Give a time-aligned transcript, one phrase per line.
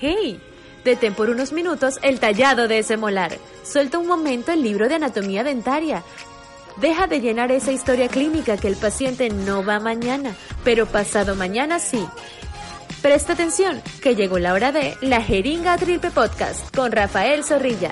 [0.00, 0.40] ¡Hey!
[0.82, 3.36] Detén por unos minutos el tallado de ese molar.
[3.62, 6.02] Suelta un momento el libro de anatomía dentaria.
[6.76, 10.34] Deja de llenar esa historia clínica que el paciente no va mañana,
[10.64, 12.02] pero pasado mañana sí.
[13.02, 17.90] Presta atención, que llegó la hora de La Jeringa Triple Podcast con Rafael Zorrilla.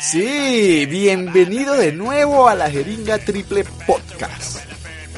[0.00, 4.63] Sí, bienvenido de nuevo a La Jeringa Triple Podcast.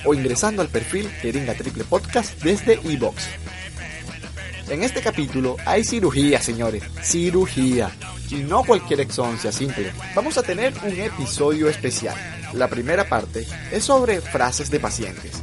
[0.03, 3.23] o ingresando al perfil Jeringa Triple Podcast desde iBox.
[4.69, 7.89] En este capítulo hay cirugía, señores, cirugía,
[8.29, 9.93] y no cualquier exoncia simple.
[10.13, 12.17] Vamos a tener un episodio especial.
[12.51, 15.41] La primera parte es sobre frases de pacientes.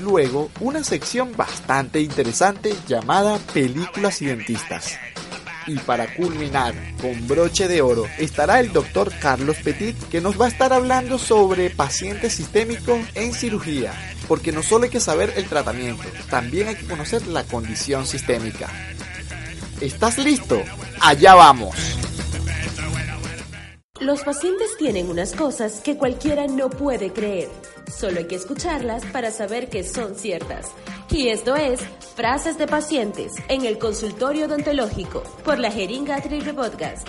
[0.00, 4.96] Luego, una sección bastante interesante llamada Películas y Dentistas.
[5.66, 10.46] Y para culminar con broche de oro estará el doctor Carlos Petit que nos va
[10.46, 13.92] a estar hablando sobre pacientes sistémicos en cirugía.
[14.28, 18.68] Porque no solo hay que saber el tratamiento, también hay que conocer la condición sistémica.
[19.80, 20.62] ¿Estás listo?
[21.00, 21.76] Allá vamos.
[24.00, 27.48] Los pacientes tienen unas cosas que cualquiera no puede creer.
[27.90, 30.66] Solo hay que escucharlas para saber que son ciertas.
[31.10, 31.80] Y esto es
[32.16, 37.08] Frases de Pacientes en el consultorio odontológico por la Jeringa Triple Podcast.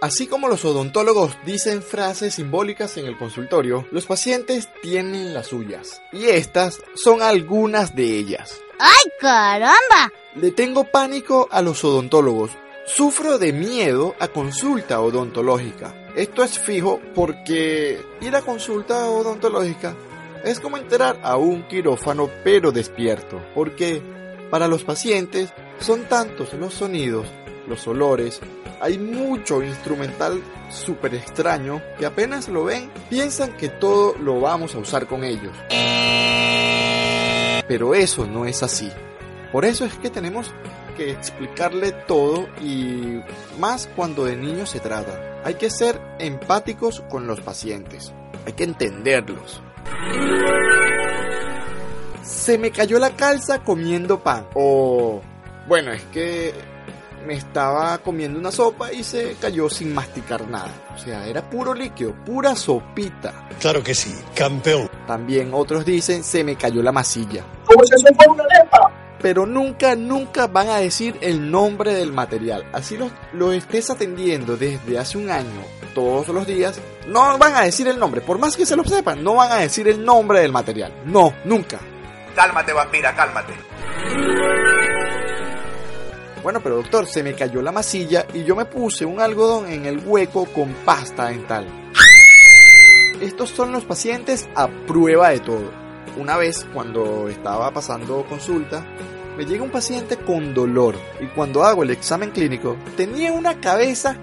[0.00, 6.02] Así como los odontólogos dicen frases simbólicas en el consultorio, los pacientes tienen las suyas.
[6.12, 8.60] Y estas son algunas de ellas.
[8.78, 10.12] ¡Ay, caramba!
[10.34, 12.50] Le tengo pánico a los odontólogos.
[12.86, 15.92] Sufro de miedo a consulta odontológica.
[16.14, 19.96] Esto es fijo porque ir a consulta odontológica
[20.44, 23.42] es como entrar a un quirófano pero despierto.
[23.56, 24.00] Porque
[24.50, 27.26] para los pacientes son tantos los sonidos,
[27.66, 28.40] los olores,
[28.80, 30.40] hay mucho instrumental
[30.70, 35.52] súper extraño que apenas lo ven piensan que todo lo vamos a usar con ellos.
[37.66, 38.92] Pero eso no es así.
[39.50, 40.52] Por eso es que tenemos
[40.96, 43.20] que explicarle todo y
[43.58, 45.40] más cuando de niños se trata.
[45.44, 48.12] Hay que ser empáticos con los pacientes.
[48.46, 49.62] Hay que entenderlos.
[52.22, 54.46] Se me cayó la calza comiendo pan.
[54.54, 55.20] O,
[55.68, 56.52] bueno, es que
[57.26, 60.70] me estaba comiendo una sopa y se cayó sin masticar nada.
[60.94, 63.48] O sea, era puro líquido, pura sopita.
[63.60, 64.88] Claro que sí, campeón.
[65.06, 67.44] También otros dicen se me cayó la masilla.
[67.66, 69.05] fuera una arepa.
[69.20, 72.66] Pero nunca, nunca van a decir el nombre del material.
[72.72, 75.62] Así lo, lo estés atendiendo desde hace un año,
[75.94, 78.20] todos los días, no van a decir el nombre.
[78.20, 80.92] Por más que se lo sepan, no van a decir el nombre del material.
[81.06, 81.78] No, nunca.
[82.34, 83.54] Cálmate, vampira, cálmate.
[86.42, 89.86] Bueno, pero doctor, se me cayó la masilla y yo me puse un algodón en
[89.86, 91.66] el hueco con pasta dental.
[93.20, 95.85] Estos son los pacientes a prueba de todo.
[96.16, 98.84] Una vez, cuando estaba pasando consulta,
[99.36, 104.16] me llega un paciente con dolor y cuando hago el examen clínico, tenía una cabeza,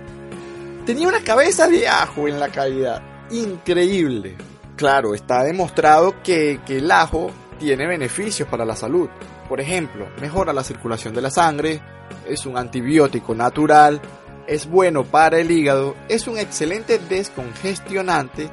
[0.88, 3.02] tenía una cabeza de ajo en la cavidad.
[3.30, 4.36] Increíble.
[4.76, 9.08] Claro, está demostrado que, que el ajo tiene beneficios para la salud.
[9.48, 11.80] Por ejemplo, mejora la circulación de la sangre,
[12.28, 14.02] es un antibiótico natural,
[14.48, 18.50] es bueno para el hígado, es un excelente descongestionante.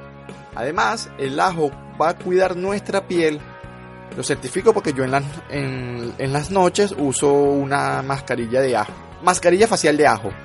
[0.55, 3.41] Además, el ajo va a cuidar nuestra piel.
[4.17, 8.93] Lo certifico porque yo en las, en, en las noches uso una mascarilla de ajo.
[9.23, 10.31] Mascarilla facial de ajo.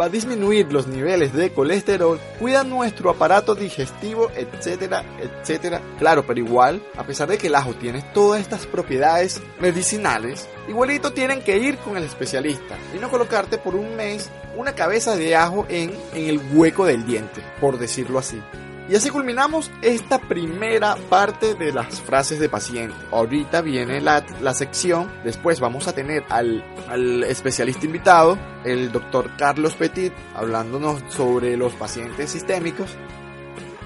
[0.00, 5.80] va a disminuir los niveles de colesterol, cuida nuestro aparato digestivo, etcétera, etcétera.
[5.98, 11.12] Claro, pero igual, a pesar de que el ajo tiene todas estas propiedades medicinales, igualito
[11.12, 15.36] tienen que ir con el especialista y no colocarte por un mes una cabeza de
[15.36, 18.40] ajo en, en el hueco del diente, por decirlo así.
[18.88, 22.94] Y así culminamos esta primera parte de las frases de paciente.
[23.10, 29.30] Ahorita viene la, la sección, después vamos a tener al, al, especialista invitado, el doctor
[29.36, 32.96] Carlos Petit, hablándonos sobre los pacientes sistémicos.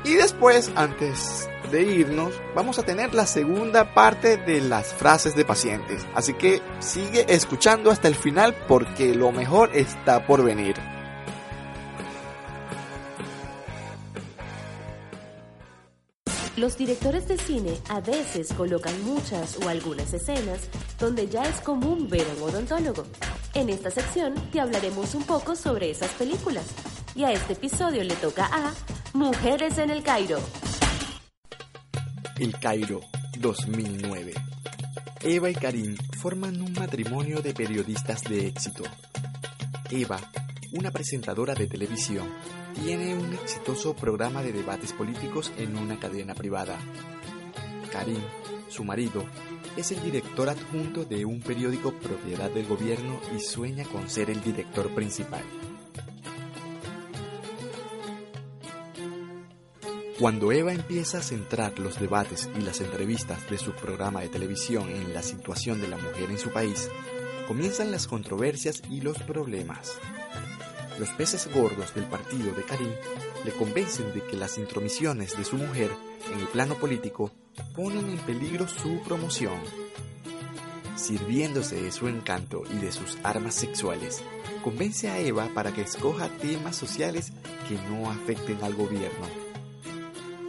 [0.05, 5.45] Y después, antes de irnos, vamos a tener la segunda parte de las frases de
[5.47, 6.07] pacientes.
[6.15, 10.77] Así que sigue escuchando hasta el final porque lo mejor está por venir.
[16.61, 20.69] Los directores de cine a veces colocan muchas o algunas escenas
[20.99, 23.07] donde ya es común ver a un odontólogo.
[23.55, 26.67] En esta sección te hablaremos un poco sobre esas películas.
[27.15, 28.75] Y a este episodio le toca a
[29.15, 30.39] Mujeres en el Cairo.
[32.39, 33.01] El Cairo
[33.39, 34.35] 2009.
[35.23, 38.85] Eva y Karim forman un matrimonio de periodistas de éxito.
[39.91, 40.21] Eva,
[40.73, 42.29] una presentadora de televisión,
[42.75, 46.79] tiene un exitoso programa de debates políticos en una cadena privada.
[47.91, 48.23] Karim,
[48.69, 49.25] su marido,
[49.77, 54.43] es el director adjunto de un periódico propiedad del gobierno y sueña con ser el
[54.43, 55.43] director principal.
[60.21, 64.91] Cuando Eva empieza a centrar los debates y las entrevistas de su programa de televisión
[64.91, 66.91] en la situación de la mujer en su país,
[67.49, 69.99] comienzan las controversias y los problemas.
[71.01, 72.93] Los peces gordos del partido de Karim
[73.45, 75.91] le convencen de que las intromisiones de su mujer
[76.33, 77.33] en el plano político
[77.75, 79.59] ponen en peligro su promoción.
[80.95, 84.23] Sirviéndose de su encanto y de sus armas sexuales,
[84.63, 87.33] convence a Eva para que escoja temas sociales
[87.67, 89.51] que no afecten al gobierno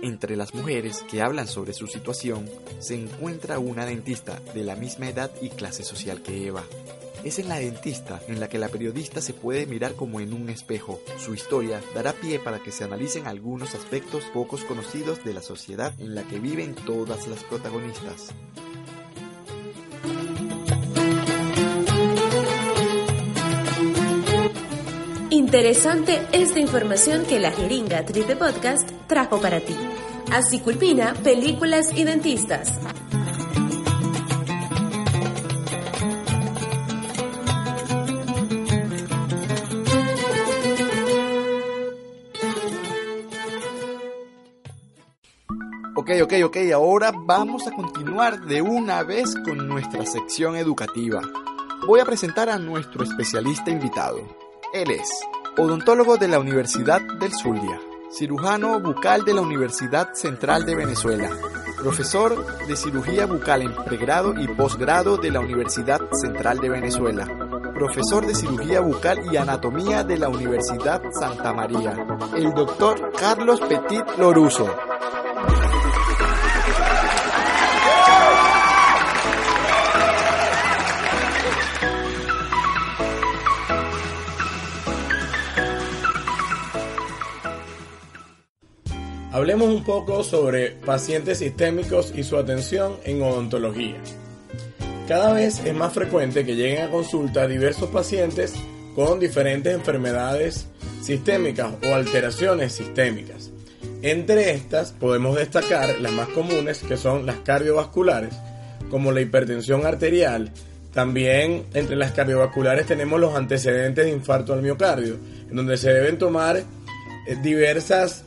[0.01, 2.50] entre las mujeres que hablan sobre su situación
[2.80, 6.63] se encuentra una dentista de la misma edad y clase social que Eva.
[7.23, 10.50] Es en la dentista en la que la periodista se puede mirar como en un
[10.50, 11.00] espejo.
[11.19, 15.94] Su historia dará pie para que se analicen algunos aspectos pocos conocidos de la sociedad
[16.00, 18.33] en la que viven todas las protagonistas.
[25.29, 29.75] Interesante esta información que la jeringa Tripe Podcast trajo para ti.
[30.31, 32.79] Así culpina películas y dentistas.
[46.01, 51.21] Ok, ok, ok, ahora vamos a continuar de una vez con nuestra sección educativa.
[51.86, 54.18] Voy a presentar a nuestro especialista invitado.
[54.74, 55.07] Él es
[55.59, 57.80] odontólogo de la Universidad del Zulia
[58.12, 61.30] cirujano bucal de la Universidad Central de Venezuela,
[61.77, 67.25] profesor de cirugía bucal en pregrado y posgrado de la Universidad Central de Venezuela,
[67.74, 72.06] profesor de cirugía bucal y anatomía de la Universidad Santa María,
[72.36, 74.68] el doctor Carlos Petit Loruso.
[89.41, 93.95] Hablemos un poco sobre pacientes sistémicos y su atención en odontología.
[95.07, 98.53] Cada vez es más frecuente que lleguen a consulta diversos pacientes
[98.93, 100.67] con diferentes enfermedades
[101.01, 103.49] sistémicas o alteraciones sistémicas.
[104.03, 108.35] Entre estas podemos destacar las más comunes que son las cardiovasculares,
[108.91, 110.51] como la hipertensión arterial.
[110.93, 115.17] También entre las cardiovasculares tenemos los antecedentes de infarto al miocardio,
[115.49, 118.25] en donde se deben tomar eh, diversas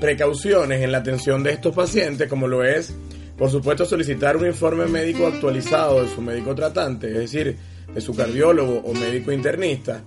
[0.00, 2.94] precauciones en la atención de estos pacientes, como lo es,
[3.36, 7.56] por supuesto, solicitar un informe médico actualizado de su médico tratante, es decir,
[7.94, 10.02] de su cardiólogo o médico internista.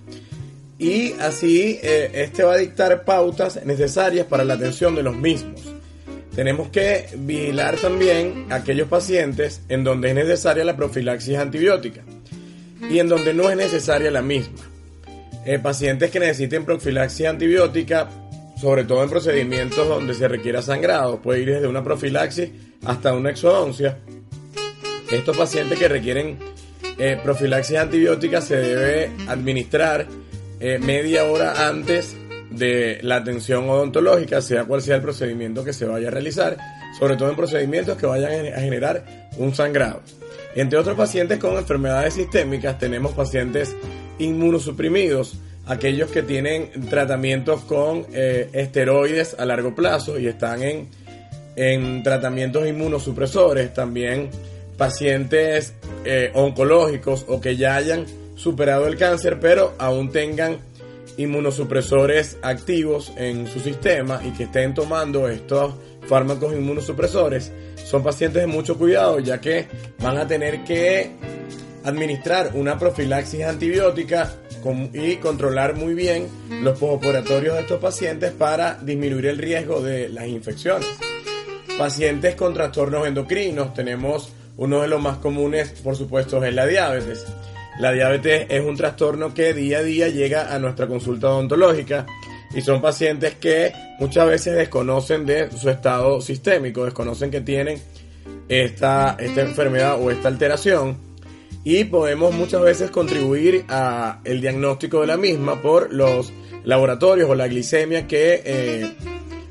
[0.78, 5.60] Y así eh, este va a dictar pautas necesarias para la atención de los mismos.
[6.34, 12.02] Tenemos que vigilar también aquellos pacientes en donde es necesaria la profilaxis antibiótica
[12.90, 14.58] y en donde no es necesaria la misma.
[15.44, 18.08] Eh, pacientes que necesiten profilaxis antibiótica
[18.62, 22.48] sobre todo en procedimientos donde se requiera sangrado, puede ir desde una profilaxis
[22.84, 23.98] hasta una exodoncia.
[25.10, 26.38] Estos pacientes que requieren
[26.96, 30.06] eh, profilaxis antibiótica se debe administrar
[30.60, 32.16] eh, media hora antes
[32.50, 36.56] de la atención odontológica, sea cual sea el procedimiento que se vaya a realizar,
[36.96, 40.02] sobre todo en procedimientos que vayan a generar un sangrado.
[40.54, 43.74] Entre otros pacientes con enfermedades sistémicas tenemos pacientes
[44.20, 50.88] inmunosuprimidos, aquellos que tienen tratamientos con eh, esteroides a largo plazo y están en,
[51.56, 54.30] en tratamientos inmunosupresores, también
[54.76, 60.58] pacientes eh, oncológicos o que ya hayan superado el cáncer pero aún tengan
[61.16, 65.74] inmunosupresores activos en su sistema y que estén tomando estos
[66.08, 67.52] fármacos inmunosupresores
[67.84, 69.68] son pacientes de mucho cuidado ya que
[70.00, 71.10] van a tener que
[71.84, 74.32] administrar una profilaxis antibiótica
[74.92, 76.28] y controlar muy bien
[76.62, 80.88] los postoperatorios de estos pacientes para disminuir el riesgo de las infecciones.
[81.78, 87.26] Pacientes con trastornos endocrinos, tenemos uno de los más comunes, por supuesto, es la diabetes.
[87.78, 92.06] La diabetes es un trastorno que día a día llega a nuestra consulta odontológica
[92.54, 97.80] y son pacientes que muchas veces desconocen de su estado sistémico, desconocen que tienen
[98.48, 101.11] esta, esta enfermedad o esta alteración
[101.64, 106.32] y podemos muchas veces contribuir a el diagnóstico de la misma por los
[106.64, 108.92] laboratorios o la glicemia que eh,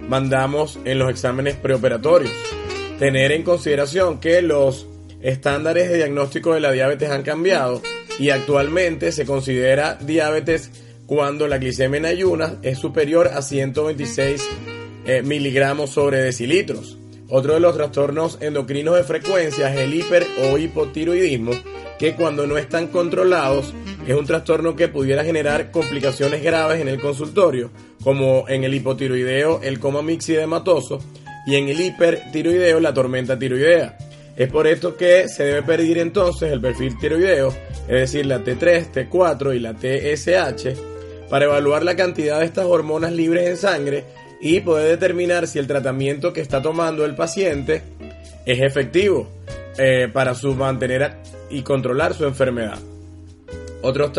[0.07, 2.31] mandamos en los exámenes preoperatorios.
[2.99, 4.87] Tener en consideración que los
[5.21, 7.81] estándares de diagnóstico de la diabetes han cambiado
[8.19, 10.69] y actualmente se considera diabetes
[11.05, 14.47] cuando la glicemia en ayunas es superior a 126
[15.05, 16.97] eh, miligramos sobre decilitros.
[17.29, 21.51] Otro de los trastornos endocrinos de frecuencia es el hiper o hipotiroidismo,
[22.01, 23.75] que cuando no están controlados
[24.07, 27.69] es un trastorno que pudiera generar complicaciones graves en el consultorio,
[28.03, 30.97] como en el hipotiroideo el coma mixidematoso
[31.45, 33.99] y en el hipertiroideo la tormenta tiroidea.
[34.35, 37.49] Es por esto que se debe pedir entonces el perfil tiroideo,
[37.87, 43.11] es decir, la T3, T4 y la TSH, para evaluar la cantidad de estas hormonas
[43.11, 44.05] libres en sangre
[44.41, 47.83] y poder determinar si el tratamiento que está tomando el paciente
[48.43, 49.29] es efectivo
[49.77, 52.79] eh, para su mantener y controlar su enfermedad.
[53.81, 54.11] Otros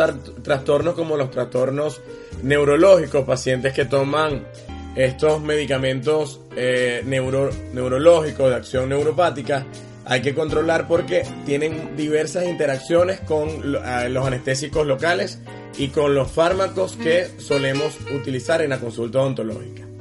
[0.42, 2.00] trastornos como los trastornos
[2.42, 4.44] neurológicos, pacientes que toman
[4.96, 9.64] estos medicamentos eh, neurológicos de acción neuropática,
[10.04, 15.38] hay que controlar porque tienen diversas interacciones con los anestésicos locales
[15.78, 19.91] y con los fármacos que solemos utilizar en la consulta odontológica.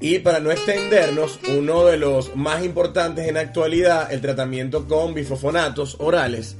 [0.00, 5.12] Y para no extendernos, uno de los más importantes en la actualidad, el tratamiento con
[5.12, 6.56] bifosfonatos orales.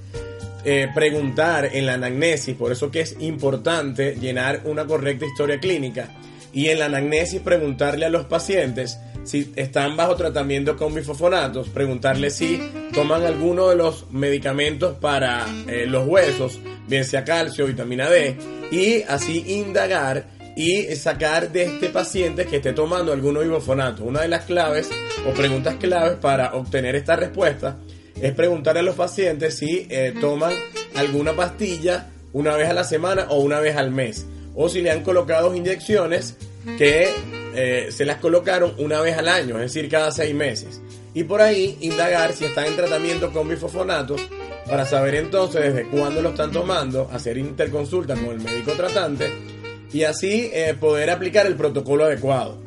[0.64, 6.10] Eh, preguntar en la anamnesis, por eso que es importante llenar una correcta historia clínica.
[6.52, 12.30] Y en la anamnesis preguntarle a los pacientes si están bajo tratamiento con bifosfonatos, preguntarle
[12.30, 12.60] si
[12.92, 18.36] toman alguno de los medicamentos para eh, los huesos, bien sea calcio, vitamina D,
[18.72, 20.26] y así indagar
[20.58, 24.02] y sacar de este paciente que esté tomando alguno ibufonato.
[24.02, 24.90] Una de las claves
[25.24, 27.76] o preguntas claves para obtener esta respuesta
[28.20, 30.52] es preguntar a los pacientes si eh, toman
[30.96, 34.26] alguna pastilla una vez a la semana o una vez al mes.
[34.56, 36.36] O si le han colocado inyecciones
[36.76, 37.08] que
[37.54, 40.80] eh, se las colocaron una vez al año, es decir, cada seis meses.
[41.14, 44.20] Y por ahí indagar si están en tratamiento con bifofonatos
[44.68, 49.57] para saber entonces desde cuándo lo están tomando, hacer interconsulta con el médico tratante
[49.92, 52.58] y así eh, poder aplicar el protocolo adecuado.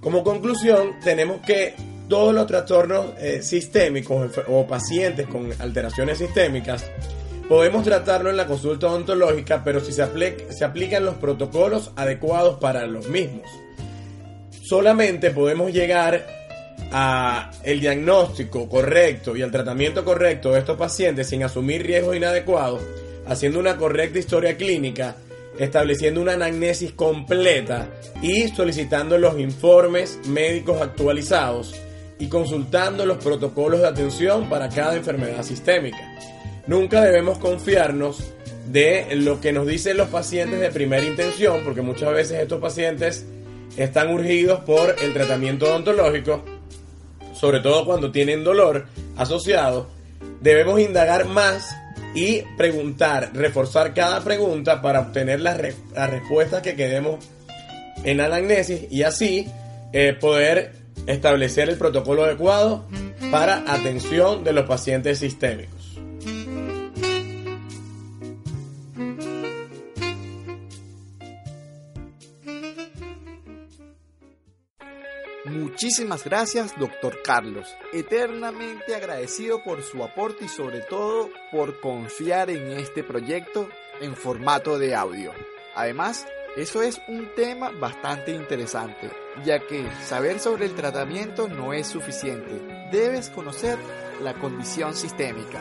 [0.00, 1.74] Como conclusión, tenemos que
[2.08, 6.84] todos los trastornos eh, sistémicos o pacientes con alteraciones sistémicas
[7.50, 10.06] podemos tratarlo en la consulta odontológica, pero si se,
[10.50, 13.42] se aplican los protocolos adecuados para los mismos.
[14.62, 16.24] Solamente podemos llegar
[16.92, 22.82] a el diagnóstico correcto y al tratamiento correcto de estos pacientes sin asumir riesgos inadecuados,
[23.26, 25.16] haciendo una correcta historia clínica
[25.58, 27.88] estableciendo una anamnesis completa
[28.22, 31.74] y solicitando los informes médicos actualizados
[32.18, 36.16] y consultando los protocolos de atención para cada enfermedad sistémica.
[36.66, 38.32] Nunca debemos confiarnos
[38.70, 43.24] de lo que nos dicen los pacientes de primera intención, porque muchas veces estos pacientes
[43.76, 46.44] están urgidos por el tratamiento odontológico,
[47.32, 49.88] sobre todo cuando tienen dolor asociado.
[50.40, 51.74] Debemos indagar más
[52.14, 57.24] y preguntar, reforzar cada pregunta para obtener las, respuestas que quedemos
[58.04, 59.46] en anamnesis y así
[59.92, 60.72] eh, poder
[61.06, 62.86] establecer el protocolo adecuado
[63.30, 65.79] para atención de los pacientes sistémicos.
[75.90, 77.76] Muchísimas gracias, doctor Carlos.
[77.92, 83.68] Eternamente agradecido por su aporte y sobre todo por confiar en este proyecto
[84.00, 85.32] en formato de audio.
[85.74, 89.10] Además, eso es un tema bastante interesante,
[89.44, 92.60] ya que saber sobre el tratamiento no es suficiente.
[92.92, 93.76] Debes conocer
[94.22, 95.60] la condición sistémica.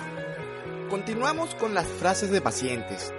[0.91, 3.11] Continuamos con las frases de pacientes.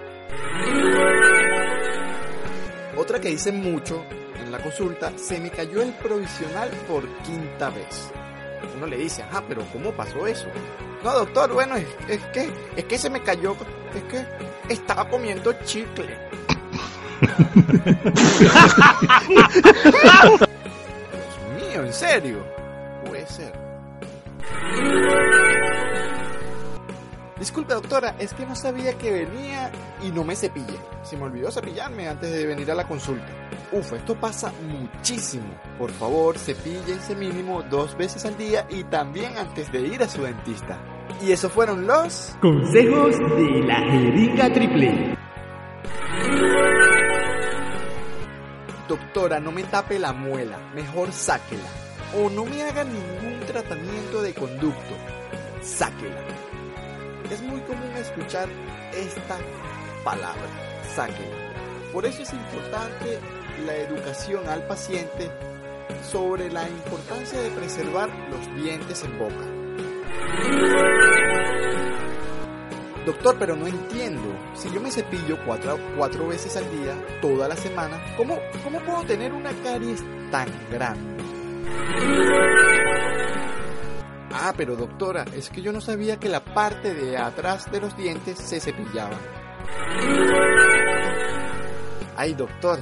[2.95, 4.05] Otra que dicen mucho
[4.51, 8.11] la consulta, se me cayó el provisional por quinta vez.
[8.75, 10.47] Uno le dice, ah, pero ¿cómo pasó eso?
[11.03, 11.87] No, doctor, bueno, es,
[12.33, 13.55] que, es que se me cayó,
[13.95, 14.25] es que
[14.73, 16.17] estaba comiendo chicle.
[20.01, 22.45] Dios mío, ¿en serio?
[23.05, 23.53] Puede ser.
[27.41, 29.71] Disculpe doctora, es que no sabía que venía
[30.03, 30.77] y no me cepillé.
[31.01, 33.25] Se me olvidó cepillarme antes de venir a la consulta.
[33.71, 35.47] Uf, esto pasa muchísimo.
[35.79, 40.21] Por favor, cepíllense mínimo dos veces al día y también antes de ir a su
[40.21, 40.77] dentista.
[41.19, 45.17] Y esos fueron los consejos de la jeringa triple.
[48.87, 51.69] Doctora, no me tape la muela, mejor sáquela.
[52.15, 54.93] O no me haga ningún tratamiento de conducto,
[55.63, 56.21] sáquela.
[57.31, 58.49] Es muy común escuchar
[58.93, 59.37] esta
[60.03, 60.49] palabra,
[60.93, 61.89] sáquela.
[61.93, 63.19] Por eso es importante
[63.65, 65.31] la educación al paciente
[66.03, 69.45] sobre la importancia de preservar los dientes en boca.
[73.05, 74.35] Doctor, pero no entiendo.
[74.53, 79.03] Si yo me cepillo cuatro, cuatro veces al día, toda la semana, ¿cómo, ¿cómo puedo
[79.03, 81.23] tener una caries tan grande?
[84.33, 87.95] Ah, pero doctora, es que yo no sabía que la parte de atrás de los
[87.97, 89.17] dientes se cepillaba.
[92.17, 92.79] Ay, doctor,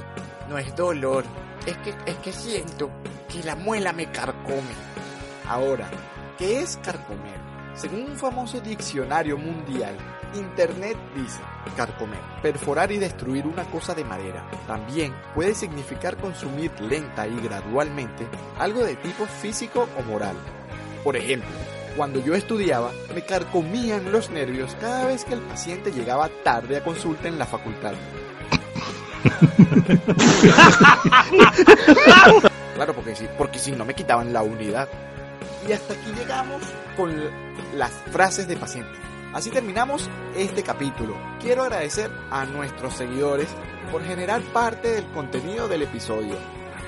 [0.48, 1.24] no es dolor.
[1.66, 2.90] Es que, es que siento
[3.28, 4.74] que la muela me carcome.
[5.46, 5.88] Ahora,
[6.38, 7.40] ¿qué es carcomer?
[7.74, 9.96] Según un famoso diccionario mundial,
[10.34, 11.40] Internet dice,
[11.76, 14.48] carcomer, perforar y destruir una cosa de madera.
[14.66, 18.26] También puede significar consumir lenta y gradualmente
[18.58, 20.36] algo de tipo físico o moral.
[21.02, 21.48] Por ejemplo,
[21.96, 26.84] cuando yo estudiaba, me carcomían los nervios cada vez que el paciente llegaba tarde a
[26.84, 27.94] consulta en la facultad.
[32.74, 34.88] claro, porque si, porque si no me quitaban la unidad.
[35.68, 36.62] Y hasta aquí llegamos
[36.96, 37.12] con
[37.76, 38.98] las frases de paciente.
[39.32, 41.16] Así terminamos este capítulo.
[41.40, 43.48] Quiero agradecer a nuestros seguidores
[43.92, 46.36] por generar parte del contenido del episodio.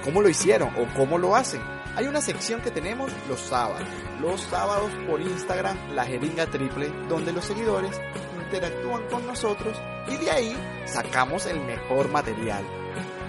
[0.05, 1.61] ¿Cómo lo hicieron o cómo lo hacen?
[1.95, 3.87] Hay una sección que tenemos los sábados.
[4.21, 8.01] Los sábados por Instagram, la jeringa triple, donde los seguidores
[8.45, 9.77] interactúan con nosotros
[10.09, 10.57] y de ahí
[10.87, 12.65] sacamos el mejor material.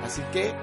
[0.03, 0.53] Así que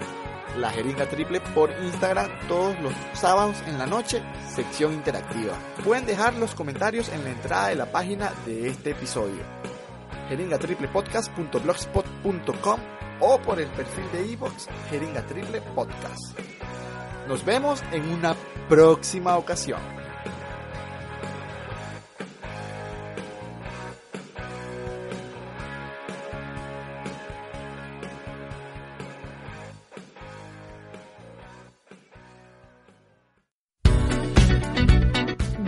[0.56, 4.22] la jeringa triple por Instagram todos los sábados en la noche,
[4.54, 5.52] sección interactiva.
[5.84, 9.42] Pueden dejar los comentarios en la entrada de la página de este episodio.
[10.28, 12.80] jeringatriplepodcast.blogspot.com
[13.20, 16.38] o por el perfil de iVoox Jeringa Triple Podcast.
[17.30, 18.34] Nos vemos en una
[18.68, 19.78] próxima ocasión.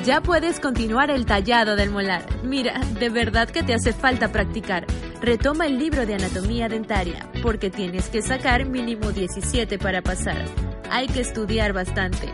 [0.05, 2.27] Ya puedes continuar el tallado del molar.
[2.43, 4.85] Mira, de verdad que te hace falta practicar.
[5.21, 10.72] Retoma el libro de anatomía dentaria, porque tienes que sacar mínimo 17 para pasar.
[10.93, 12.29] Hay que estudiar bastante.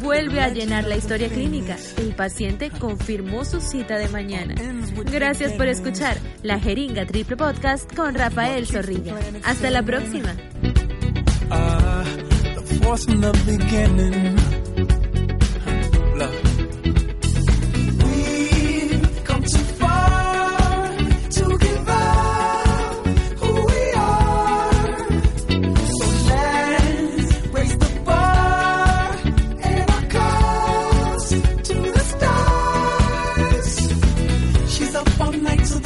[0.00, 1.76] Vuelve a llenar la historia clínica.
[1.96, 4.54] El paciente confirmó su cita de mañana.
[5.10, 9.16] Gracias por escuchar la Jeringa Triple Podcast con Rafael Zorrilla.
[9.42, 10.32] Hasta la próxima.
[35.46, 35.85] lights of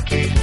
[0.00, 0.41] Okay.